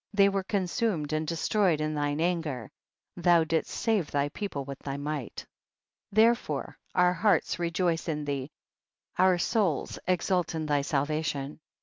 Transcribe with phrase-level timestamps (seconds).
[0.15, 0.17] 18.
[0.17, 2.71] They were consumed and de stroyed in thine anger,
[3.15, 5.45] thou didst save thy people with thy might.
[6.11, 6.13] 19.
[6.13, 8.49] Therefore our hearts rejoice in thee,
[9.19, 11.59] our souls exult in thy salvation.